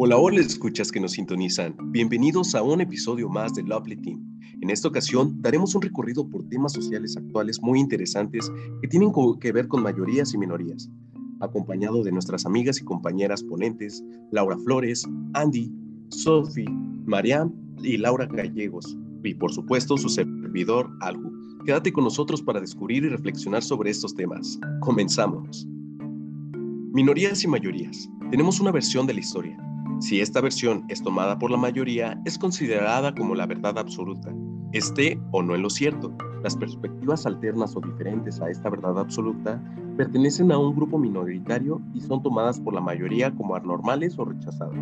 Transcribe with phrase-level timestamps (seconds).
[0.00, 1.74] Hola, hola, escuchas que nos sintonizan.
[1.90, 4.38] Bienvenidos a un episodio más de Lovely Team.
[4.60, 8.48] En esta ocasión daremos un recorrido por temas sociales actuales muy interesantes
[8.80, 9.10] que tienen
[9.40, 10.88] que ver con mayorías y minorías,
[11.40, 15.74] acompañado de nuestras amigas y compañeras ponentes, Laura Flores, Andy,
[16.10, 16.70] Sophie,
[17.04, 17.52] Mariam
[17.82, 21.32] y Laura Gallegos, y por supuesto su servidor, Algu.
[21.64, 24.60] Quédate con nosotros para descubrir y reflexionar sobre estos temas.
[24.78, 25.66] Comenzamos.
[26.92, 28.08] Minorías y mayorías.
[28.30, 29.67] Tenemos una versión de la historia.
[30.00, 34.32] Si esta versión es tomada por la mayoría, es considerada como la verdad absoluta,
[34.72, 36.12] esté o no en lo cierto.
[36.44, 39.60] Las perspectivas alternas o diferentes a esta verdad absoluta
[39.96, 44.78] pertenecen a un grupo minoritario y son tomadas por la mayoría como anormales o rechazadas.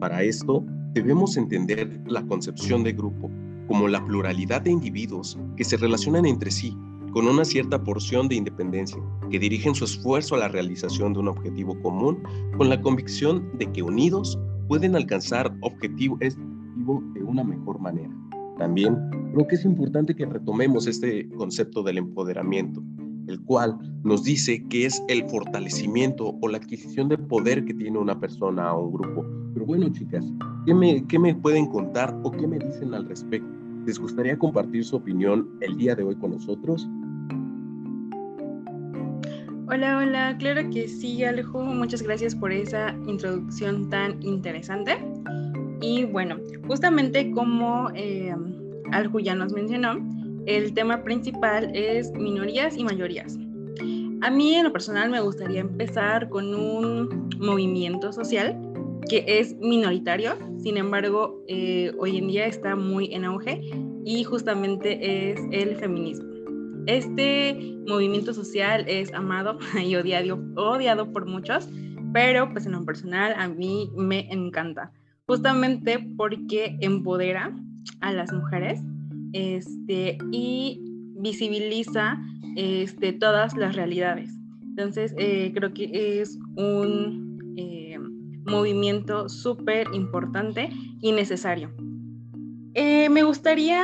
[0.00, 0.64] Para esto,
[0.94, 3.30] debemos entender la concepción de grupo
[3.68, 6.74] como la pluralidad de individuos que se relacionan entre sí
[7.12, 8.98] con una cierta porción de independencia,
[9.30, 12.22] que dirigen su esfuerzo a la realización de un objetivo común
[12.58, 18.10] con la convicción de que unidos pueden alcanzar objetivo, este objetivo de una mejor manera.
[18.58, 18.96] También
[19.32, 22.82] creo que es importante que retomemos este concepto del empoderamiento,
[23.26, 27.98] el cual nos dice que es el fortalecimiento o la adquisición de poder que tiene
[27.98, 29.26] una persona o un grupo.
[29.52, 30.24] Pero bueno, chicas,
[30.64, 33.48] ¿qué me, qué me pueden contar o qué me dicen al respecto?
[33.84, 36.88] ¿Les gustaría compartir su opinión el día de hoy con nosotros?
[39.68, 41.60] Hola, hola, claro que sí, Alejo.
[41.60, 44.96] Muchas gracias por esa introducción tan interesante.
[45.80, 46.36] Y bueno,
[46.68, 48.32] justamente como eh,
[49.24, 49.98] ya nos mencionó,
[50.46, 53.36] el tema principal es minorías y mayorías.
[54.22, 58.56] A mí en lo personal me gustaría empezar con un movimiento social
[59.10, 63.62] que es minoritario, sin embargo, eh, hoy en día está muy en auge
[64.04, 66.35] y justamente es el feminismo.
[66.86, 71.68] Este movimiento social es amado y odiado, odiado por muchos,
[72.12, 74.92] pero pues en lo personal a mí me encanta,
[75.26, 77.54] justamente porque empodera
[78.00, 78.80] a las mujeres
[79.32, 80.80] este, y
[81.18, 82.18] visibiliza
[82.56, 84.30] este, todas las realidades.
[84.62, 87.98] Entonces, eh, creo que es un eh,
[88.44, 90.70] movimiento súper importante
[91.00, 91.70] y necesario.
[92.74, 93.82] Eh, me gustaría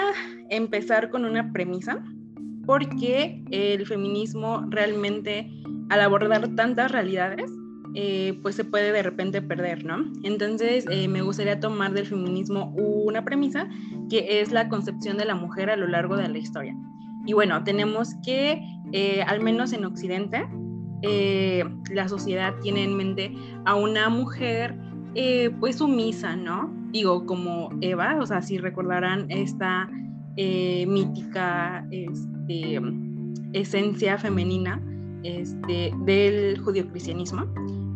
[0.51, 2.05] empezar con una premisa
[2.67, 5.51] porque el feminismo realmente
[5.93, 7.51] al abordar tantas realidades,
[7.95, 10.11] eh, pues se puede de repente perder, ¿no?
[10.23, 13.69] Entonces eh, me gustaría tomar del feminismo una premisa
[14.09, 16.75] que es la concepción de la mujer a lo largo de la historia.
[17.27, 18.63] Y bueno, tenemos que,
[18.93, 20.49] eh, al menos en Occidente,
[21.93, 23.35] la sociedad tiene en mente
[23.65, 24.79] a una mujer
[25.59, 26.73] pues sumisa, ¿no?
[26.93, 29.91] Digo, como Eva, o sea, si recordarán esta
[30.37, 31.87] mítica...
[32.53, 32.81] Este,
[33.53, 34.81] esencia femenina
[35.23, 37.47] este, del judio-cristianismo,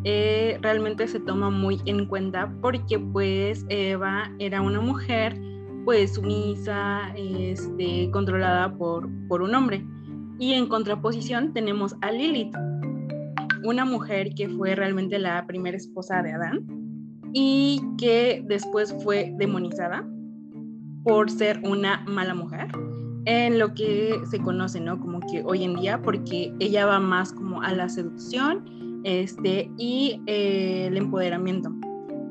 [0.04, 5.40] eh, realmente se toma muy en cuenta porque pues Eva era una mujer
[5.84, 9.84] pues sumisa, este, controlada por, por un hombre.
[10.38, 12.54] Y en contraposición tenemos a Lilith,
[13.64, 16.66] una mujer que fue realmente la primera esposa de Adán
[17.32, 20.06] y que después fue demonizada
[21.02, 22.68] por ser una mala mujer
[23.26, 24.98] en lo que se conoce, ¿no?
[24.98, 30.20] Como que hoy en día, porque ella va más como a la seducción este, y
[30.26, 31.72] eh, el empoderamiento.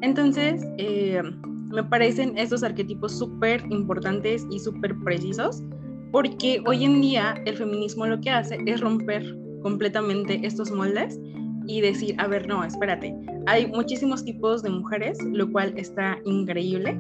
[0.01, 1.22] Entonces, eh,
[1.69, 5.63] me parecen estos arquetipos súper importantes y súper precisos,
[6.11, 11.19] porque hoy en día el feminismo lo que hace es romper completamente estos moldes
[11.67, 13.13] y decir, a ver, no, espérate,
[13.47, 16.97] hay muchísimos tipos de mujeres, lo cual está increíble.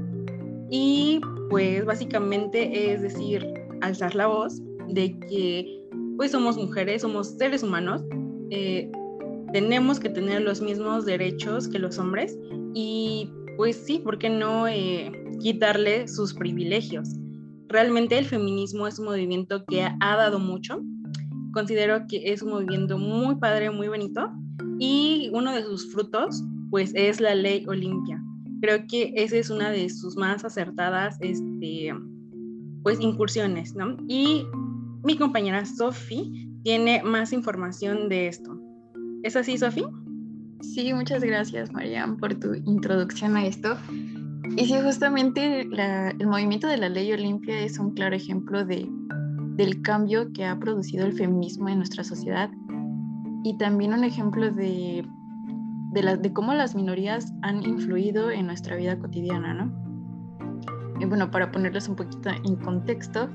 [0.69, 3.45] Y pues básicamente es decir,
[3.81, 5.81] alzar la voz de que
[6.17, 8.03] pues somos mujeres, somos seres humanos,
[8.49, 8.89] eh,
[9.53, 12.37] tenemos que tener los mismos derechos que los hombres
[12.73, 17.09] y pues sí, ¿por qué no eh, quitarle sus privilegios?
[17.69, 20.81] Realmente el feminismo es un movimiento que ha, dado mucho.
[21.53, 24.29] Considero que es un movimiento muy padre, muy bonito
[24.79, 28.21] y uno de sus frutos pues es la ley Olimpia.
[28.61, 31.93] Creo que esa es una de sus más acertadas este,
[32.85, 33.97] pues incursiones, ¿no?
[34.07, 34.45] Y
[35.03, 38.61] mi compañera Sofi tiene más información de esto.
[39.23, 39.83] ¿Es así, Sofi?
[40.61, 43.75] Sí, muchas gracias, Mariam, por tu introducción a esto.
[44.55, 48.87] Y sí, justamente el movimiento de la ley Olimpia es un claro ejemplo de,
[49.55, 52.51] del cambio que ha producido el feminismo en nuestra sociedad
[53.43, 55.03] y también un ejemplo de,
[55.91, 59.84] de, de cómo las minorías han influido en nuestra vida cotidiana, ¿no?
[60.99, 63.29] Y bueno, para ponerles un poquito en contexto,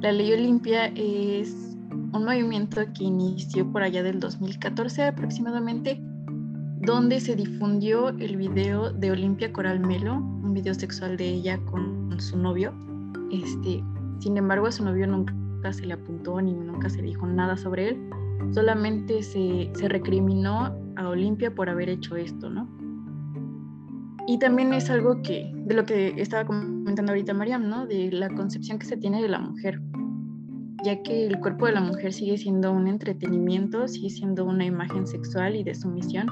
[0.00, 1.76] la Ley Olimpia es
[2.12, 6.00] un movimiento que inició por allá del 2014 aproximadamente,
[6.80, 12.20] donde se difundió el video de Olimpia Coral Melo, un video sexual de ella con
[12.20, 12.74] su novio.
[13.30, 13.82] Este,
[14.18, 17.56] sin embargo, a su novio nunca se le apuntó ni nunca se le dijo nada
[17.56, 18.10] sobre él.
[18.50, 22.68] Solamente se, se recriminó a Olimpia por haber hecho esto, ¿no?
[24.26, 27.86] Y también es algo que, de lo que estaba comentando ahorita Mariam, ¿no?
[27.86, 29.80] De la concepción que se tiene de la mujer,
[30.84, 35.06] ya que el cuerpo de la mujer sigue siendo un entretenimiento, sigue siendo una imagen
[35.06, 36.28] sexual y de sumisión,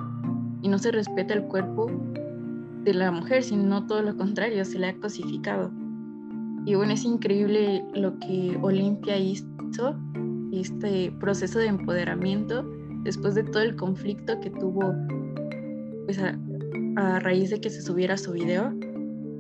[0.63, 1.91] y no se respeta el cuerpo
[2.85, 5.71] de la mujer, sino todo lo contrario, se le ha cosificado.
[6.67, 9.97] Y bueno, es increíble lo que Olimpia hizo,
[10.53, 12.65] este proceso de empoderamiento,
[13.05, 14.95] después de todo el conflicto que tuvo
[16.07, 16.39] pues, a
[17.21, 18.73] raíz de que se subiera su video,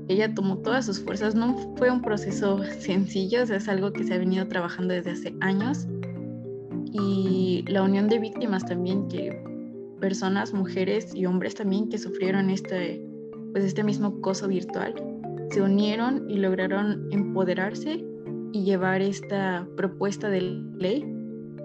[0.08, 1.34] ella tomó todas sus fuerzas.
[1.34, 5.86] No fue un proceso sencillo, es algo que se ha venido trabajando desde hace años.
[6.92, 9.40] Y la unión de víctimas también, que
[10.00, 13.04] personas, mujeres y hombres también que sufrieron este,
[13.52, 14.94] pues este mismo acoso virtual,
[15.50, 18.04] se unieron y lograron empoderarse
[18.52, 21.04] y llevar esta propuesta de ley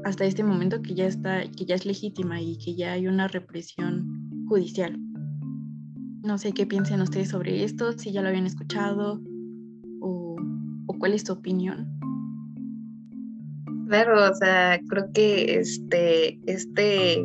[0.03, 3.27] hasta este momento que ya está, que ya es legítima y que ya hay una
[3.27, 4.99] represión judicial.
[6.25, 9.21] No sé qué piensan ustedes sobre esto, si ya lo habían escuchado
[10.01, 10.35] o,
[10.97, 11.87] cuál es tu opinión.
[13.87, 17.23] Claro, o sea, creo que este, este,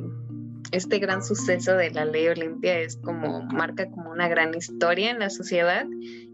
[0.73, 5.21] este gran suceso de la ley Olimpia es como, marca como una gran historia en
[5.21, 5.87] la sociedad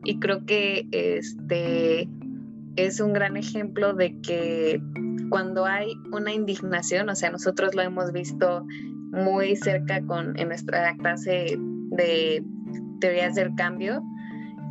[0.03, 2.09] y creo que este
[2.75, 4.83] es un gran ejemplo de que
[5.29, 8.67] cuando hay una indignación, o sea, nosotros lo hemos visto
[9.13, 11.57] muy cerca con, en nuestra clase
[11.91, 12.45] de
[13.01, 14.03] teorías del cambio,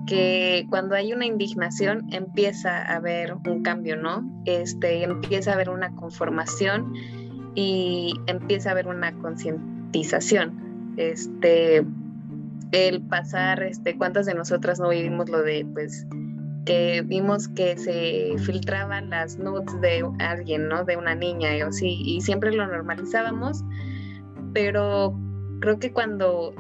[0.06, 4.24] que cuando hay una indignación empieza a haber un cambio, ¿no?
[4.46, 6.94] Este, empieza a haber una conformación
[7.56, 10.94] y empieza a haber una concientización.
[10.98, 11.86] Este,
[12.72, 16.06] el pasar, este, ¿cuántas de nosotras no vivimos lo de, pues,
[16.66, 20.84] que vimos que se filtraban las nudes de alguien, ¿no?
[20.84, 23.64] De una niña y así, y siempre lo normalizábamos,
[24.54, 25.16] pero
[25.62, 26.54] creo que cuando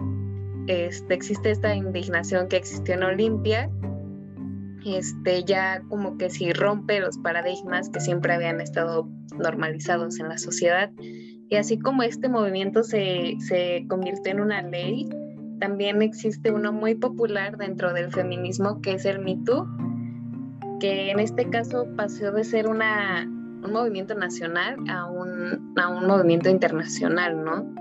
[0.67, 3.69] este, existe esta indignación que existió en Olimpia,
[4.85, 9.07] este, ya como que si rompe los paradigmas que siempre habían estado
[9.37, 10.91] normalizados en la sociedad.
[11.49, 15.09] Y así como este movimiento se, se convirtió en una ley,
[15.59, 19.67] también existe uno muy popular dentro del feminismo que es el Me Too,
[20.79, 26.07] que en este caso pasó de ser una, un movimiento nacional a un, a un
[26.07, 27.73] movimiento internacional, ¿no?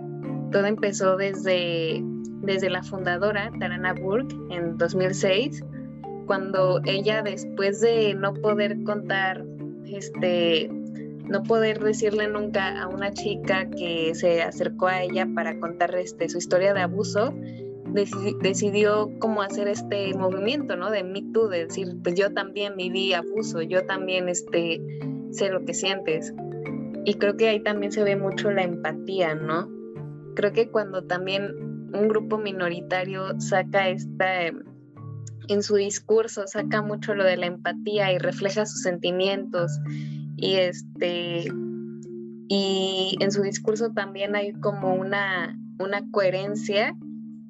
[0.52, 2.02] Todo empezó desde
[2.44, 5.64] desde la fundadora, Tarana Burke, en 2006,
[6.26, 9.44] cuando ella después de no poder contar,
[9.86, 10.70] este,
[11.28, 16.28] no poder decirle nunca a una chica que se acercó a ella para contar este,
[16.28, 17.34] su historia de abuso,
[18.42, 20.90] decidió cómo hacer este movimiento, ¿no?
[20.90, 24.82] De Me Too, de decir, pues yo también viví abuso, yo también este,
[25.30, 26.34] sé lo que sientes.
[27.04, 29.70] Y creo que ahí también se ve mucho la empatía, ¿no?
[30.34, 34.46] Creo que cuando también un grupo minoritario saca esta,
[35.48, 39.78] en su discurso, saca mucho lo de la empatía y refleja sus sentimientos
[40.36, 41.50] y este
[42.48, 46.94] y en su discurso también hay como una, una coherencia,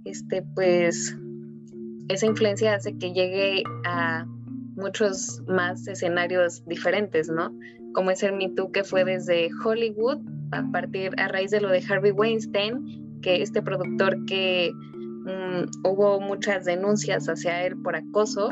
[0.04, 1.16] este pues
[2.08, 4.24] esa influencia hace que llegue a
[4.76, 7.56] muchos más escenarios diferentes, ¿no?
[7.92, 10.20] Como es el Me Too que fue desde Hollywood
[10.52, 16.20] a partir a raíz de lo de Harvey Weinstein que este productor que mm, hubo
[16.20, 18.50] muchas denuncias hacia él por acoso,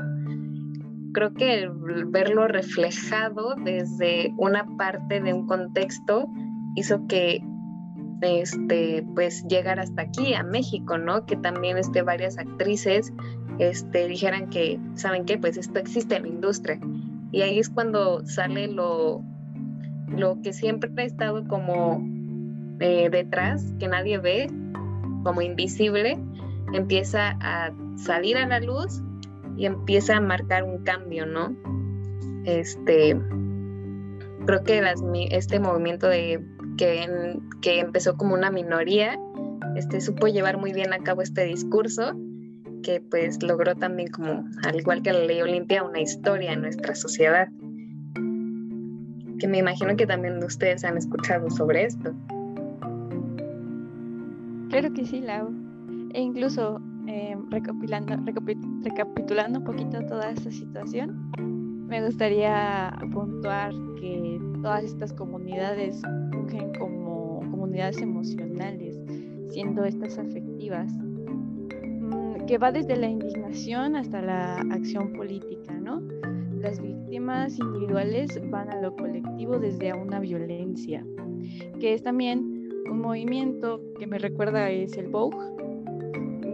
[1.12, 1.70] creo que
[2.06, 6.26] verlo reflejado desde una parte de un contexto
[6.74, 7.44] hizo que
[8.22, 11.26] este pues llegar hasta aquí a México, ¿no?
[11.26, 13.12] Que también este varias actrices
[13.58, 16.80] este dijeran que saben qué, pues esto existe en la industria.
[17.30, 19.22] Y ahí es cuando sale lo
[20.08, 22.00] lo que siempre ha estado como
[22.80, 24.48] eh, detrás, que nadie ve,
[25.22, 26.18] como invisible,
[26.72, 29.02] empieza a salir a la luz
[29.56, 31.54] y empieza a marcar un cambio, ¿no?
[32.44, 33.16] Este,
[34.46, 34.82] creo que
[35.30, 36.44] este movimiento de,
[36.76, 39.18] que, que empezó como una minoría,
[39.76, 42.14] este, supo llevar muy bien a cabo este discurso
[42.82, 46.94] que pues logró también como, al igual que la ley Olimpia, una historia en nuestra
[46.94, 47.48] sociedad.
[49.38, 52.12] Que me imagino que también ustedes han escuchado sobre esto.
[54.82, 55.48] Claro que sí, Lau.
[56.12, 58.16] E incluso eh, recopilando,
[58.82, 61.30] recapitulando un poquito toda esta situación,
[61.86, 68.98] me gustaría puntuar que todas estas comunidades fungen como comunidades emocionales.
[69.50, 76.00] siendo estas afectivas, mm, que va desde la indignación hasta la acción política, ¿no?
[76.58, 81.06] Las víctimas individuales van a lo colectivo desde una violencia,
[81.78, 82.51] que es también
[82.92, 85.38] un movimiento que me recuerda es el Vogue,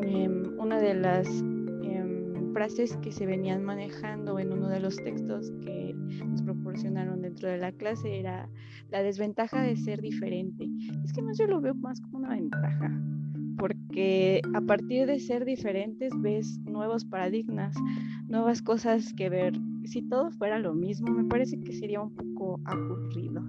[0.02, 1.26] em, una de las
[1.83, 7.49] em, frases que se venían manejando en uno de los textos que nos proporcionaron dentro
[7.49, 8.49] de la clase era
[8.88, 10.68] la desventaja de ser diferente.
[11.04, 12.88] Es que no yo lo veo más como una ventaja,
[13.59, 17.75] porque a partir de ser diferentes ves nuevos paradigmas,
[18.28, 19.54] nuevas cosas que ver.
[19.85, 23.42] Si todo fuera lo mismo, me parece que sería un poco aburrido.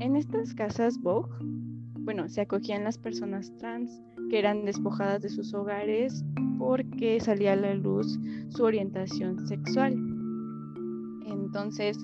[0.00, 1.34] En estas casas Vogue,
[2.06, 6.24] bueno, se acogían las personas trans que eran despojadas de sus hogares
[6.56, 9.92] porque salía a la luz su orientación sexual.
[11.26, 11.98] Entonces,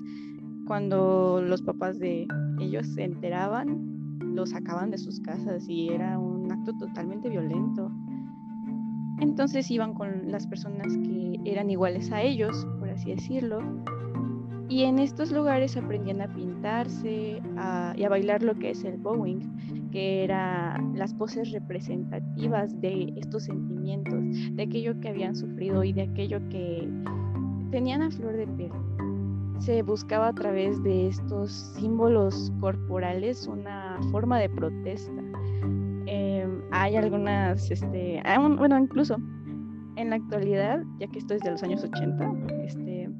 [0.67, 2.27] cuando los papás de
[2.59, 7.89] ellos se enteraban, los sacaban de sus casas y era un acto totalmente violento.
[9.21, 13.61] Entonces iban con las personas que eran iguales a ellos, por así decirlo,
[14.67, 17.41] y en estos lugares aprendían a pintarse
[17.95, 23.43] y a bailar lo que es el bowing, que eran las poses representativas de estos
[23.43, 24.19] sentimientos,
[24.55, 26.89] de aquello que habían sufrido y de aquello que
[27.69, 28.71] tenían a flor de piel.
[29.59, 35.21] Se buscaba a través de estos símbolos corporales una forma de protesta.
[36.07, 38.19] Em, hay algunas, este,
[38.57, 39.17] bueno, incluso
[39.95, 42.33] en la actualidad, ya que esto es de los años 80,
[42.65, 43.11] este,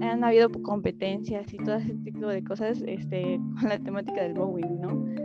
[0.00, 4.80] han habido competencias y todo ese tipo de cosas este, con la temática del Boeing,
[4.80, 5.19] ¿no?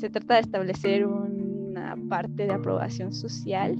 [0.00, 3.76] Se trata de establecer una parte de aprobación social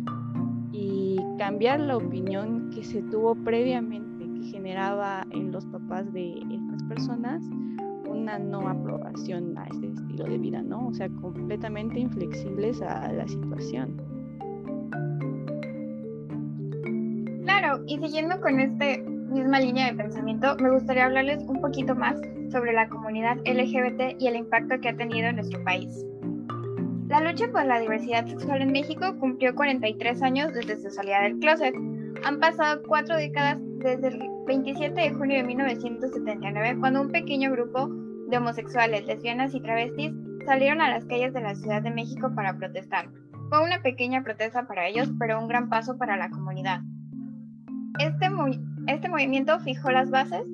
[0.70, 6.82] y cambiar la opinión que se tuvo previamente, que generaba en los papás de estas
[6.82, 7.42] personas
[8.06, 10.88] una no aprobación a este estilo de vida, ¿no?
[10.88, 13.96] O sea, completamente inflexibles a la situación.
[17.44, 22.20] Claro, y siguiendo con este misma línea de pensamiento, me gustaría hablarles un poquito más
[22.50, 26.04] sobre la comunidad LGBT y el impacto que ha tenido en nuestro país.
[27.10, 31.40] La lucha por la diversidad sexual en México cumplió 43 años desde su salida del
[31.40, 31.74] closet.
[32.24, 37.88] Han pasado cuatro décadas desde el 27 de junio de 1979, cuando un pequeño grupo
[38.28, 40.12] de homosexuales, lesbianas y travestis
[40.46, 43.10] salieron a las calles de la Ciudad de México para protestar.
[43.48, 46.82] Fue una pequeña protesta para ellos, pero un gran paso para la comunidad.
[47.98, 48.30] Este,
[48.86, 50.44] este movimiento fijó las bases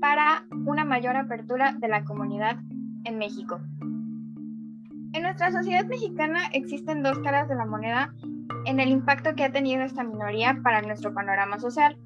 [0.00, 2.56] para una mayor apertura de la comunidad
[3.04, 3.60] en México.
[5.12, 8.12] En nuestra sociedad mexicana existen dos caras de la moneda
[8.66, 11.96] en el impacto que ha tenido esta minoría para nuestro panorama social.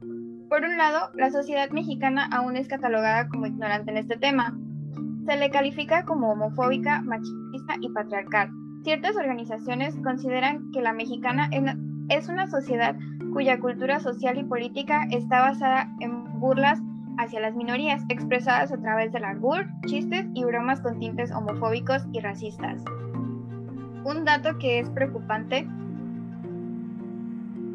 [0.48, 4.56] Por un lado, la sociedad mexicana aún es catalogada como ignorante en este tema.
[5.26, 8.50] Se le califica como homofóbica, machista y patriarcal.
[8.84, 11.50] Ciertas organizaciones consideran que la mexicana
[12.08, 12.96] es una sociedad
[13.32, 16.80] cuya cultura social y política está basada en burlas
[17.18, 22.20] hacia las minorías, expresadas a través del albur, chistes y bromas con tintes homofóbicos y
[22.20, 22.82] racistas.
[24.04, 25.66] Un dato que es preocupante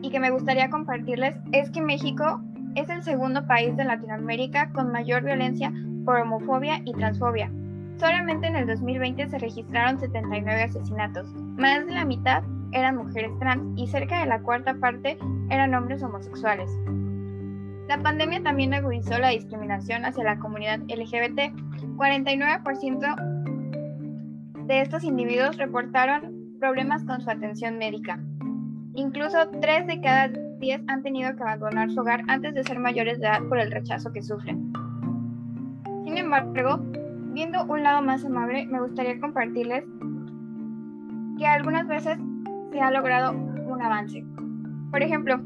[0.02, 2.42] y que me gustaría compartirles es que México
[2.76, 5.74] es el segundo país de Latinoamérica con mayor violencia
[6.06, 7.52] por homofobia y transfobia.
[7.98, 13.64] Solamente en el 2020 se registraron 79 asesinatos, más de la mitad eran mujeres trans
[13.76, 15.18] y cerca de la cuarta parte
[15.50, 16.70] eran hombres homosexuales.
[17.88, 21.54] La pandemia también agudizó la discriminación hacia la comunidad LGBT.
[21.96, 28.20] 49% de estos individuos reportaron problemas con su atención médica.
[28.94, 33.20] Incluso 3 de cada 10 han tenido que abandonar su hogar antes de ser mayores
[33.20, 34.74] de edad por el rechazo que sufren.
[36.04, 36.82] Sin embargo,
[37.32, 39.86] viendo un lado más amable, me gustaría compartirles
[41.38, 42.18] que algunas veces
[42.72, 44.26] se ha logrado un avance.
[44.92, 45.40] Por ejemplo,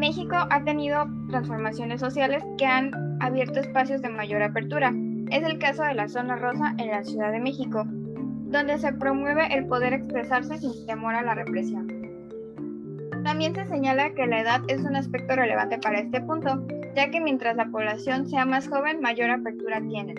[0.00, 4.94] México ha tenido transformaciones sociales que han abierto espacios de mayor apertura.
[5.30, 9.54] Es el caso de la zona rosa en la Ciudad de México, donde se promueve
[9.54, 11.86] el poder expresarse sin temor a la represión.
[13.22, 16.66] También se señala que la edad es un aspecto relevante para este punto,
[16.96, 20.14] ya que mientras la población sea más joven, mayor apertura tiene.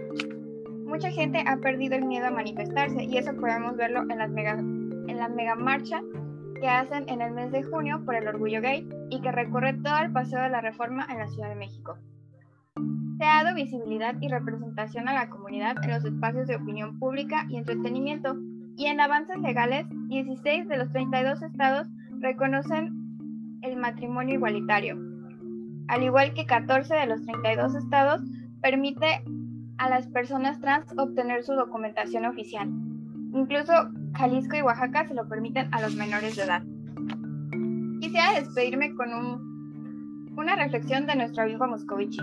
[0.85, 4.59] Mucha gente ha perdido el miedo a manifestarse y eso podemos verlo en las mega
[4.59, 6.03] en la mega marcha
[6.61, 9.97] que hacen en el mes de junio por el orgullo gay y que recorre todo
[9.97, 11.97] el paseo de la reforma en la Ciudad de México.
[13.17, 17.45] Se ha dado visibilidad y representación a la comunidad en los espacios de opinión pública
[17.49, 18.37] y entretenimiento,
[18.77, 21.87] y en avances legales, 16 de los 32 estados
[22.19, 24.97] reconocen el matrimonio igualitario,
[25.87, 28.21] al igual que 14 de los 32 estados
[28.61, 29.23] permite
[29.77, 32.69] a las personas trans obtener su documentación oficial.
[33.33, 33.73] Incluso
[34.15, 36.63] Jalisco y Oaxaca se lo permiten a los menores de edad.
[37.99, 42.21] Quisiera despedirme con un, una reflexión de nuestro amigo Moscovici.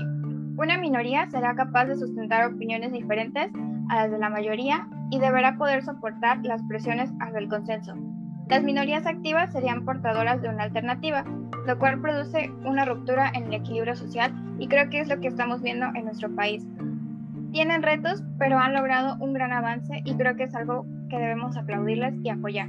[0.57, 3.51] Una minoría será capaz de sustentar opiniones diferentes
[3.91, 7.95] a las de la mayoría y deberá poder soportar las presiones hacia el consenso.
[8.49, 11.25] Las minorías activas serían portadoras de una alternativa,
[11.67, 15.29] lo cual produce una ruptura en el equilibrio social y creo que es lo que
[15.29, 16.67] estamos viendo en nuestro país.
[17.53, 21.57] Tienen retos, pero han logrado un gran avance y creo que es algo que debemos
[21.57, 22.69] aplaudirles y apoyar.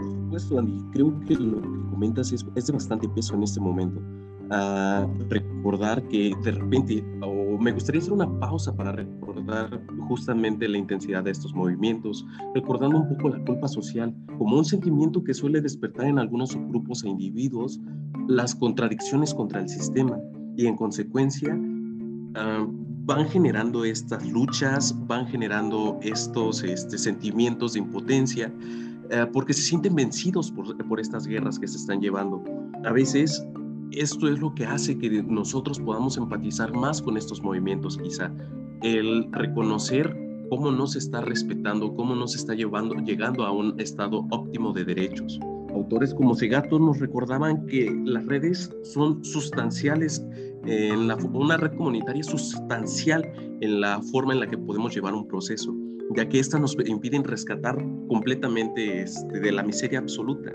[0.00, 4.00] Supuesto, Andy, creo que lo que comentas es, es de bastante peso en este momento.
[4.52, 10.78] A recordar que de repente, o me gustaría hacer una pausa para recordar justamente la
[10.78, 15.60] intensidad de estos movimientos, recordando un poco la culpa social como un sentimiento que suele
[15.60, 17.80] despertar en algunos grupos e individuos
[18.28, 20.18] las contradicciones contra el sistema
[20.56, 28.52] y en consecuencia uh, van generando estas luchas, van generando estos este, sentimientos de impotencia,
[29.06, 32.42] uh, porque se sienten vencidos por, por estas guerras que se están llevando.
[32.84, 33.44] A veces
[33.92, 38.32] esto es lo que hace que nosotros podamos empatizar más con estos movimientos, quizá,
[38.82, 40.16] el reconocer
[40.48, 44.72] cómo no se está respetando, cómo no se está llevando, llegando a un estado óptimo
[44.72, 45.38] de derechos.
[45.72, 50.24] Autores como Segato nos recordaban que las redes son sustanciales
[50.66, 53.24] en la, una red comunitaria sustancial
[53.60, 55.74] en la forma en la que podemos llevar un proceso,
[56.16, 57.76] ya que éstas nos impiden rescatar
[58.08, 60.52] completamente este, de la miseria absoluta.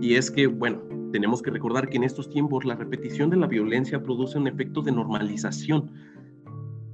[0.00, 3.46] Y es que, bueno, tenemos que recordar que en estos tiempos la repetición de la
[3.46, 5.90] violencia produce un efecto de normalización.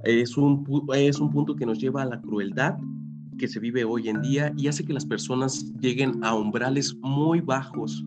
[0.03, 2.77] Es un, es un punto que nos lleva a la crueldad
[3.37, 7.39] que se vive hoy en día y hace que las personas lleguen a umbrales muy
[7.39, 8.05] bajos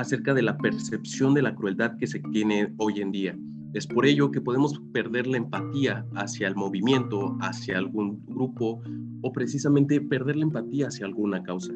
[0.00, 3.38] acerca de la percepción de la crueldad que se tiene hoy en día.
[3.72, 8.82] Es por ello que podemos perder la empatía hacia el movimiento, hacia algún grupo
[9.22, 11.72] o precisamente perder la empatía hacia alguna causa.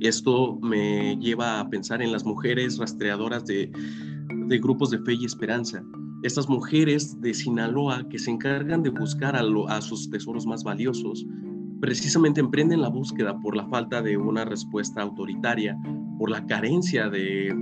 [0.00, 3.70] Esto me lleva a pensar en las mujeres rastreadoras de,
[4.46, 5.84] de grupos de fe y esperanza.
[6.22, 10.64] Estas mujeres de Sinaloa que se encargan de buscar a, lo, a sus tesoros más
[10.64, 11.26] valiosos,
[11.80, 15.78] precisamente emprenden la búsqueda por la falta de una respuesta autoritaria,
[16.18, 17.54] por la carencia de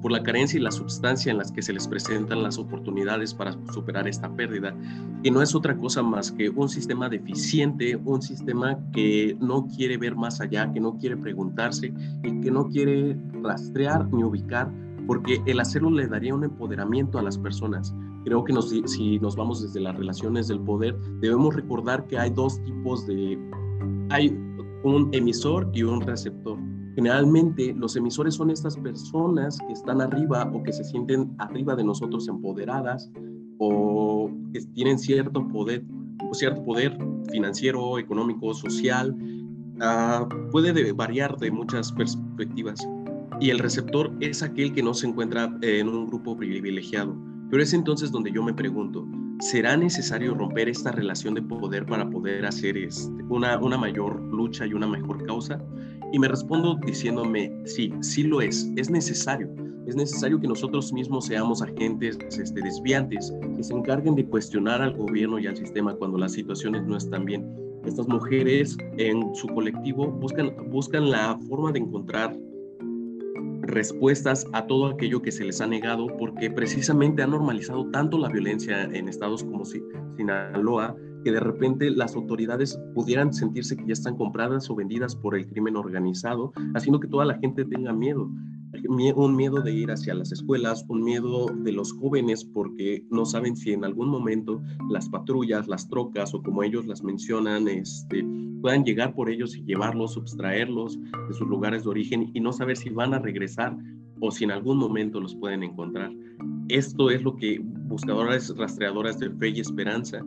[0.00, 3.52] por la carencia y la substancia en las que se les presentan las oportunidades para
[3.72, 4.74] superar esta pérdida,
[5.22, 9.98] y no es otra cosa más que un sistema deficiente, un sistema que no quiere
[9.98, 14.70] ver más allá, que no quiere preguntarse y que no quiere rastrear ni ubicar,
[15.06, 17.94] porque el hacerlo le daría un empoderamiento a las personas.
[18.24, 22.30] Creo que nos, si nos vamos desde las relaciones del poder, debemos recordar que hay
[22.30, 23.38] dos tipos de...
[24.10, 24.28] Hay
[24.82, 26.58] un emisor y un receptor
[26.96, 31.84] Generalmente los emisores son estas personas que están arriba o que se sienten arriba de
[31.84, 33.10] nosotros empoderadas
[33.58, 35.84] o que tienen cierto poder,
[36.32, 36.98] cierto poder
[37.30, 39.16] financiero, económico, social.
[39.76, 42.86] Uh, puede variar de muchas perspectivas.
[43.40, 47.16] Y el receptor es aquel que no se encuentra en un grupo privilegiado.
[47.50, 49.06] Pero es entonces donde yo me pregunto,
[49.40, 54.66] ¿será necesario romper esta relación de poder para poder hacer este, una, una mayor lucha
[54.66, 55.58] y una mejor causa?
[56.12, 59.48] Y me respondo diciéndome, sí, sí lo es, es necesario.
[59.86, 64.96] Es necesario que nosotros mismos seamos agentes este, desviantes, que se encarguen de cuestionar al
[64.96, 67.44] gobierno y al sistema cuando las situaciones no están bien.
[67.84, 72.36] Estas mujeres en su colectivo buscan, buscan la forma de encontrar
[73.70, 78.28] respuestas a todo aquello que se les ha negado porque precisamente ha normalizado tanto la
[78.28, 84.16] violencia en estados como Sinaloa que de repente las autoridades pudieran sentirse que ya están
[84.16, 88.30] compradas o vendidas por el crimen organizado, haciendo que toda la gente tenga miedo.
[89.16, 93.56] Un miedo de ir hacia las escuelas, un miedo de los jóvenes porque no saben
[93.56, 98.24] si en algún momento las patrullas, las trocas o como ellos las mencionan, este,
[98.60, 102.76] puedan llegar por ellos y llevarlos, sustraerlos de sus lugares de origen y no saber
[102.76, 103.76] si van a regresar
[104.20, 106.12] o si en algún momento los pueden encontrar.
[106.68, 110.24] Esto es lo que buscadoras rastreadoras de fe y esperanza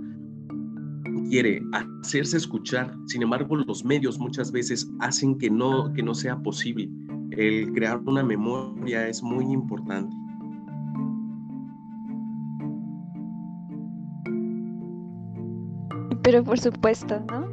[1.29, 6.37] quiere hacerse escuchar, sin embargo los medios muchas veces hacen que no, que no sea
[6.37, 6.89] posible.
[7.31, 10.15] El crear una memoria es muy importante.
[16.21, 17.52] Pero por supuesto, ¿no?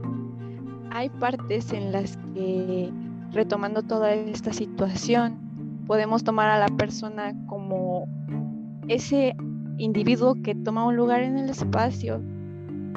[1.01, 2.93] Hay partes en las que,
[3.33, 5.39] retomando toda esta situación,
[5.87, 8.07] podemos tomar a la persona como
[8.87, 9.35] ese
[9.79, 12.21] individuo que toma un lugar en el espacio,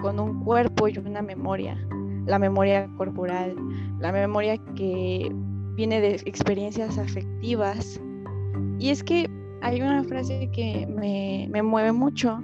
[0.01, 1.77] con un cuerpo y una memoria,
[2.25, 3.55] la memoria corporal,
[4.01, 5.33] la memoria que
[5.77, 8.01] viene de experiencias afectivas.
[8.79, 9.29] Y es que
[9.61, 12.43] hay una frase que me, me mueve mucho,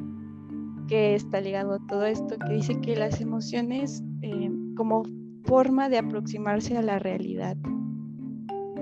[0.87, 5.03] que está ligado a todo esto, que dice que las emociones eh, como
[5.43, 7.57] forma de aproximarse a la realidad.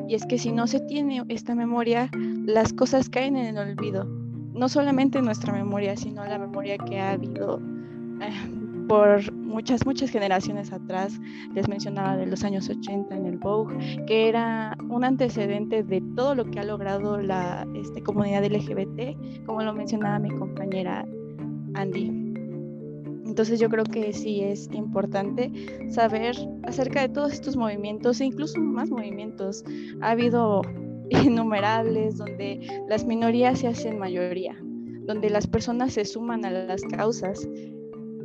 [0.08, 2.10] Y es que si no se tiene esta memoria,
[2.46, 4.06] las cosas caen en el olvido.
[4.54, 7.60] No solamente nuestra memoria, sino la memoria que ha habido
[8.22, 8.32] eh,
[8.88, 11.20] por muchas, muchas generaciones atrás.
[11.54, 16.36] Les mencionaba de los años 80 en el Vogue, que era un antecedente de todo
[16.36, 21.06] lo que ha logrado la este, comunidad LGBT, como lo mencionaba mi compañera
[21.74, 22.17] Andy.
[23.38, 25.52] Entonces yo creo que sí es importante
[25.92, 29.64] saber acerca de todos estos movimientos e incluso más movimientos.
[30.02, 30.64] Ha habido
[31.12, 34.58] innumerables donde las minorías se hacen mayoría,
[35.06, 37.48] donde las personas se suman a las causas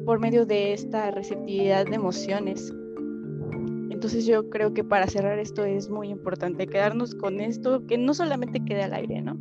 [0.07, 2.73] por medio de esta receptividad de emociones.
[3.91, 8.15] Entonces yo creo que para cerrar esto es muy importante quedarnos con esto, que no
[8.15, 9.37] solamente quede al aire, ¿no?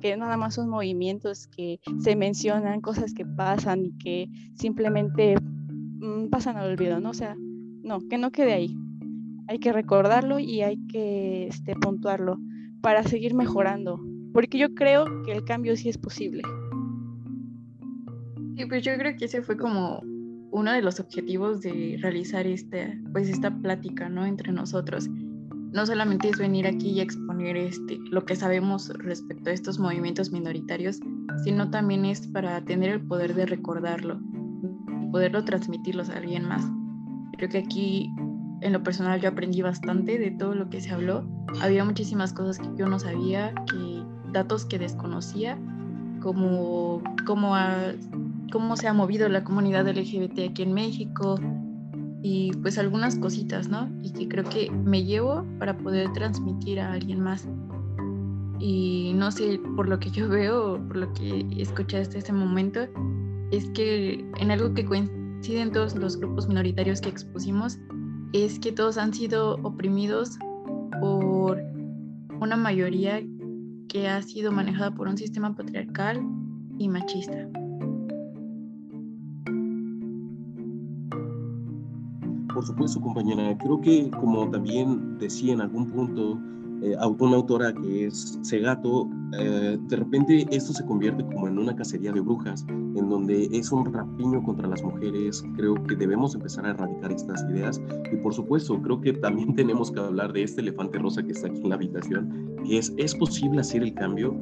[0.00, 6.28] Que nada más son movimientos que se mencionan, cosas que pasan y que simplemente mm,
[6.30, 7.10] pasan al olvido, ¿no?
[7.10, 7.36] O sea,
[7.82, 8.76] no, que no quede ahí.
[9.48, 12.38] Hay que recordarlo y hay que este, puntuarlo
[12.80, 14.00] para seguir mejorando,
[14.32, 16.42] porque yo creo que el cambio sí es posible.
[18.56, 20.00] Sí, pues yo creo que ese fue como
[20.52, 24.26] uno de los objetivos de realizar este, pues esta plática, ¿no?
[24.26, 25.08] Entre nosotros.
[25.72, 30.32] No solamente es venir aquí y exponer este, lo que sabemos respecto a estos movimientos
[30.32, 30.98] minoritarios,
[31.44, 34.20] sino también es para tener el poder de recordarlo,
[35.12, 36.64] poderlo transmitirlos a alguien más.
[37.36, 38.12] Creo que aquí,
[38.62, 41.24] en lo personal, yo aprendí bastante de todo lo que se habló.
[41.62, 44.02] Había muchísimas cosas que yo no sabía, que,
[44.32, 45.56] datos que desconocía,
[46.20, 47.00] como,
[47.54, 47.92] a,
[48.50, 51.38] cómo se ha movido la comunidad LGBT aquí en México
[52.22, 53.90] y pues algunas cositas, ¿no?
[54.02, 57.48] Y que creo que me llevo para poder transmitir a alguien más.
[58.58, 62.80] Y no sé, por lo que yo veo, por lo que escuché hasta este momento,
[63.50, 67.78] es que en algo que coinciden todos los grupos minoritarios que expusimos,
[68.32, 70.38] es que todos han sido oprimidos
[71.00, 71.58] por
[72.40, 73.22] una mayoría
[73.88, 76.22] que ha sido manejada por un sistema patriarcal
[76.78, 77.48] y machista.
[82.60, 83.56] Por supuesto, compañera.
[83.56, 86.38] Creo que, como también decía en algún punto
[86.82, 91.74] eh, una autora que es Segato, eh, de repente esto se convierte como en una
[91.74, 95.42] cacería de brujas, en donde es un rapiño contra las mujeres.
[95.56, 97.80] Creo que debemos empezar a erradicar estas ideas.
[98.12, 101.46] Y por supuesto, creo que también tenemos que hablar de este elefante rosa que está
[101.48, 104.36] aquí en la habitación, es, ¿es posible hacer el cambio?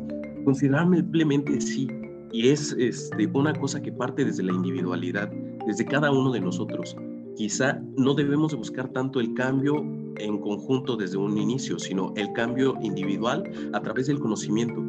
[0.45, 1.87] Considerablemente sí.
[2.33, 5.31] Y es este, una cosa que parte desde la individualidad,
[5.69, 6.97] desde cada uno de nosotros
[7.39, 9.77] quizá no debemos de buscar tanto el cambio
[10.17, 14.83] en conjunto desde un inicio, sino el cambio individual a través del conocimiento,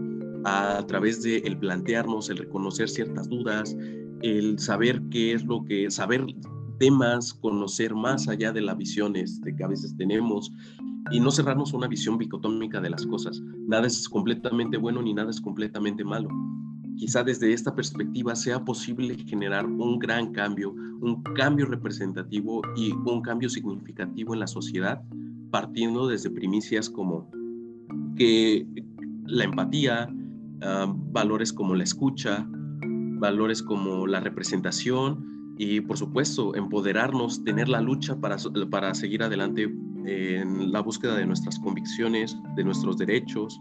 [0.45, 3.77] a través de el plantearnos, el reconocer ciertas dudas,
[4.23, 6.25] el saber qué es lo que, saber
[6.79, 10.51] temas, conocer más allá de la visión este, que a veces tenemos
[11.11, 13.39] y no cerrarnos una visión bicotómica de las cosas.
[13.67, 16.29] Nada es completamente bueno ni nada es completamente malo
[16.99, 23.21] quizá desde esta perspectiva sea posible generar un gran cambio, un cambio representativo y un
[23.21, 25.01] cambio significativo en la sociedad,
[25.49, 27.31] partiendo desde primicias como
[28.17, 28.67] que
[29.25, 30.13] la empatía,
[30.61, 37.79] ah, valores como la escucha, valores como la representación y por supuesto empoderarnos, tener la
[37.79, 38.35] lucha para,
[38.69, 39.73] para seguir adelante
[40.05, 43.59] en la búsqueda de nuestras convicciones, de nuestros derechos,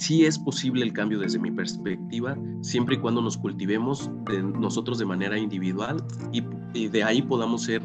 [0.00, 4.10] sí es posible el cambio desde mi perspectiva, siempre y cuando nos cultivemos
[4.58, 6.42] nosotros de manera individual y,
[6.88, 7.82] de ahí podamos ser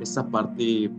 [0.00, 0.90] esta parte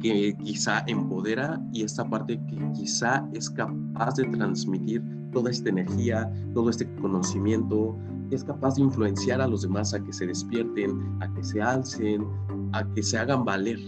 [0.00, 6.28] que quizá empodera y esta parte que quizá es capaz de transmitir toda esta energía,
[6.54, 7.96] todo este conocimiento,
[8.30, 12.26] es capaz de influenciar a los demás a que se despierten, a que se alcen,
[12.72, 13.78] a que se hagan valer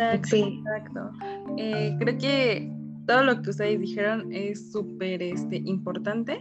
[0.00, 1.10] Exacto, exacto.
[1.58, 2.72] Eh, creo que
[3.06, 6.40] todo lo que ustedes dijeron es súper este, importante.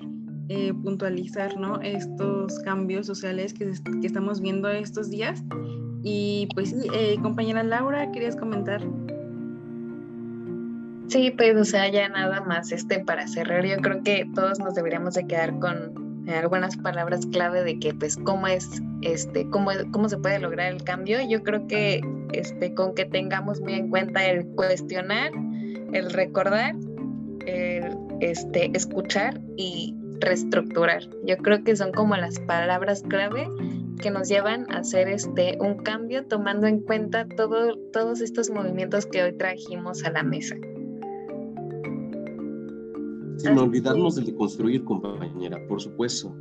[0.51, 1.79] Eh, puntualizar ¿no?
[1.81, 5.43] estos cambios sociales que, que, estamos viendo estos días.
[6.01, 8.81] Y pues sí, eh, compañera Laura, ¿querías comentar?
[11.07, 14.73] Sí, pues o sea, ya nada más este para cerrar, yo creo que todos nos
[14.73, 20.09] deberíamos de quedar con algunas palabras clave de que pues cómo es este cómo, cómo
[20.09, 22.01] se puede lograr el cambio yo creo que
[22.33, 25.31] este con que tengamos muy en cuenta el cuestionar
[25.93, 26.75] el recordar
[27.45, 33.47] el este escuchar y reestructurar yo creo que son como las palabras clave
[34.01, 39.05] que nos llevan a hacer este un cambio tomando en cuenta todo, todos estos movimientos
[39.05, 40.55] que hoy trajimos a la mesa
[43.37, 46.35] Sin olvidarnos de construir, compañera, por supuesto.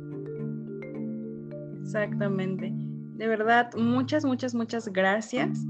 [1.81, 2.73] Exactamente.
[2.73, 5.65] De verdad, muchas, muchas, muchas gracias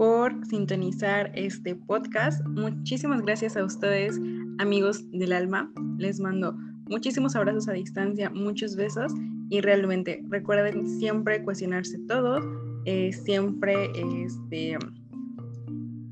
[0.00, 2.42] por sintonizar este podcast.
[2.46, 4.18] Muchísimas gracias a ustedes,
[4.58, 5.70] amigos del alma.
[5.98, 6.54] Les mando
[6.88, 9.12] muchísimos abrazos a distancia, muchos besos
[9.50, 12.40] y realmente recuerden siempre cuestionarse todo,
[12.86, 13.90] eh, siempre
[14.24, 14.78] este,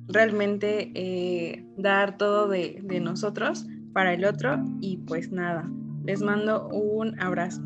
[0.08, 5.66] realmente eh, dar todo de, de nosotros para el otro y pues nada,
[6.04, 7.62] les mando un abrazo.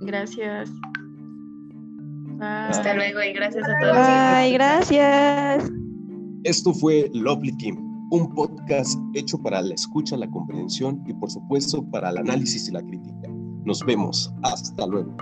[0.00, 0.70] Gracias.
[2.42, 3.96] Hasta luego y gracias a todos.
[3.96, 5.70] Bye, gracias.
[6.44, 11.88] Esto fue Lovely Team, un podcast hecho para la escucha, la comprensión y por supuesto
[11.90, 13.28] para el análisis y la crítica.
[13.64, 14.34] Nos vemos.
[14.42, 15.16] Hasta luego.